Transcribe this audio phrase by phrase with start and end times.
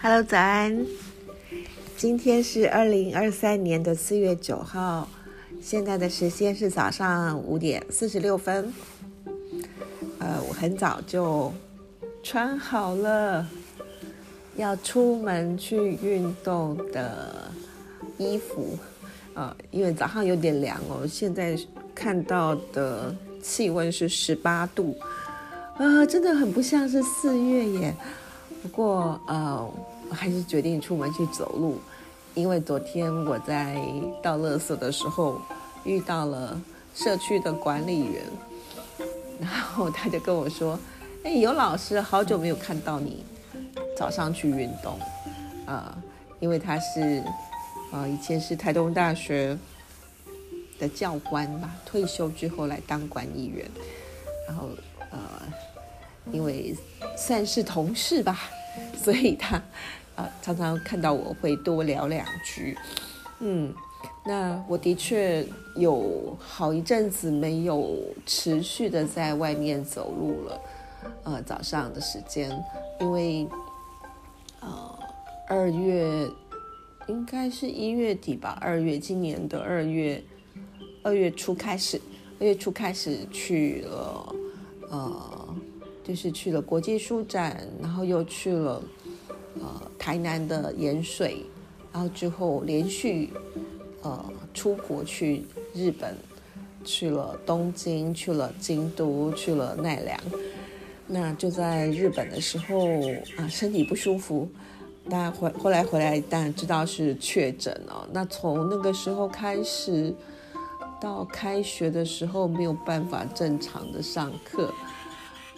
[0.00, 0.86] Hello，早安！
[1.96, 5.08] 今天是二零二三年的四月九号，
[5.60, 8.72] 现在的时间是早上五点四十六分。
[10.20, 11.52] 呃，我很早就
[12.22, 13.44] 穿好了
[14.54, 17.50] 要出门去运动的
[18.18, 18.78] 衣服。
[19.34, 21.58] 呃，因为早上有点凉哦，现在
[21.92, 23.12] 看到的
[23.42, 24.96] 气温是十八度，
[25.76, 27.96] 啊，真的很不像是四月耶。
[28.62, 29.70] 不过，呃，
[30.10, 31.80] 我还是决定出门去走路，
[32.34, 33.80] 因为昨天我在
[34.22, 35.40] 倒垃圾的时候
[35.84, 36.60] 遇到了
[36.94, 38.22] 社区的管理员，
[39.40, 40.78] 然后他就跟我说
[41.24, 43.24] ：“哎，尤老师，好久没有看到你
[43.96, 44.98] 早上去运动，
[45.66, 45.96] 啊，
[46.40, 47.22] 因为他是，
[47.92, 49.56] 呃，以前是台东大学
[50.80, 53.64] 的教官吧，退休之后来当管理员，
[54.48, 54.68] 然后，
[55.10, 55.18] 呃。”
[56.32, 56.74] 因为
[57.16, 58.38] 算是同事吧，
[58.96, 59.62] 所以他
[60.16, 62.76] 呃常常看到我会多聊两句。
[63.40, 63.72] 嗯，
[64.26, 70.60] 那我的确有好一阵子没有持续的在外面走路了。
[71.22, 72.50] 呃，早上的时间，
[73.00, 73.48] 因为
[74.60, 74.98] 呃
[75.46, 76.28] 二月
[77.06, 80.22] 应该是一月底吧，二月今年的二月
[81.02, 82.00] 二月初开始，
[82.40, 84.34] 二月初开始去了
[84.90, 85.37] 呃。
[86.08, 88.82] 就是去了国际书展，然后又去了
[89.60, 91.44] 呃台南的盐水，
[91.92, 93.30] 然后之后连续
[94.00, 96.16] 呃出国去日本，
[96.82, 100.18] 去了东京，去了京都，去了奈良。
[101.06, 102.88] 那就在日本的时候
[103.36, 104.48] 啊，身体不舒服，
[105.10, 108.08] 但回后来回来，当然知道是确诊了。
[108.12, 110.14] 那从那个时候开始
[110.98, 114.72] 到开学的时候，没有办法正常的上课。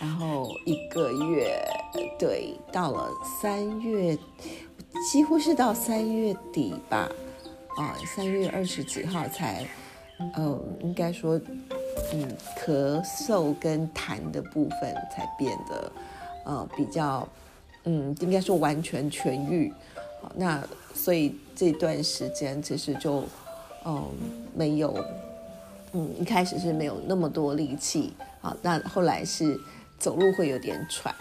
[0.00, 1.60] 然后一个月，
[2.18, 3.10] 对，到了
[3.40, 4.16] 三月，
[5.10, 7.08] 几乎是到三月底吧，
[7.76, 9.66] 啊，三月二十几号才，
[10.36, 11.40] 嗯，应该说，
[12.12, 15.92] 嗯，咳嗽跟痰的部分才变得，
[16.44, 17.26] 呃，比较，
[17.82, 19.72] 嗯，应该说完全痊愈。
[20.22, 20.62] 好，那
[20.94, 23.24] 所以这段时间其实就，
[23.84, 24.04] 嗯，
[24.54, 24.96] 没有，
[25.92, 29.58] 嗯，一开始是没有那么多力气，好，那后来是。
[29.98, 31.14] 走路会有点喘，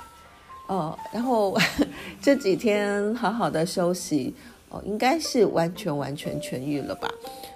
[0.67, 1.57] 哦，然后
[2.21, 4.33] 这几天好好的休息，
[4.69, 7.09] 哦，应该是完全完全痊愈了吧？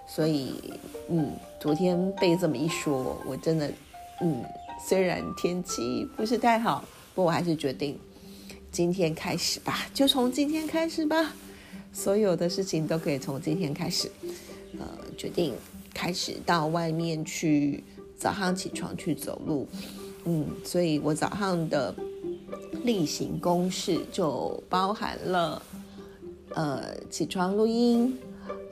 [0.08, 0.74] 所以，
[1.10, 3.72] 嗯，昨天被这么一说，我真的，
[4.22, 4.44] 嗯，
[4.84, 6.84] 虽然天气不是太好，
[7.14, 7.98] 不过我还是决定
[8.72, 11.34] 今天开始吧，就从今天开始吧，
[11.94, 14.12] 所有的事情都可以从今天开始，
[14.80, 14.86] 呃，
[15.18, 15.54] 决定
[15.94, 17.84] 开始到外面去，
[18.18, 19.68] 早上起床去走路。
[20.26, 21.94] 嗯，所以我早上的
[22.84, 25.62] 例行公事就包含了，
[26.54, 28.18] 呃，起床录音，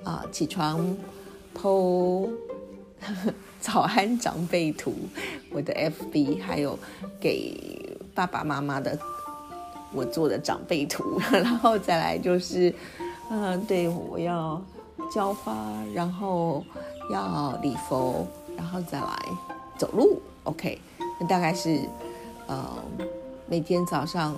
[0.03, 0.95] 啊，起床
[1.55, 2.29] 剖
[3.59, 4.93] 早安长辈图，
[5.51, 6.77] 我的 FB，还有
[7.19, 8.97] 给爸爸妈妈的
[9.93, 12.73] 我做的长辈图， 然后再来就是，
[13.31, 14.61] 嗯，对我要
[15.11, 16.63] 浇花，然后
[17.11, 19.17] 要礼佛，然后再来
[19.77, 20.79] 走路，OK。
[21.19, 21.81] 那大概是，
[22.47, 22.83] 呃，
[23.47, 24.35] 每天早上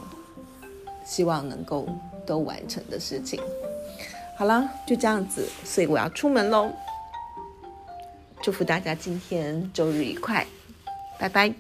[1.06, 1.88] 希望能够
[2.26, 3.40] 都完成的事情。
[4.38, 6.72] 好啦，就这样子，所以我要出门喽。
[8.42, 10.46] 祝福大家今天周日愉快，
[11.20, 11.54] 拜拜。